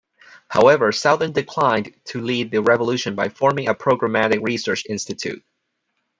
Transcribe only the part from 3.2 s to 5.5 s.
forming a programmatic research institute.